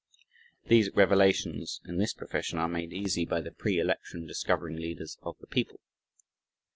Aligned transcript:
These 0.65 0.89
revelations, 0.95 1.79
in 1.85 1.97
this 1.97 2.11
profession 2.15 2.57
are 2.57 2.67
made 2.67 2.91
easy 2.91 3.23
by 3.23 3.39
the 3.41 3.51
pre 3.51 3.77
election 3.77 4.25
discovering 4.25 4.77
leaders 4.77 5.19
of 5.21 5.37
the 5.39 5.45
people. 5.45 5.79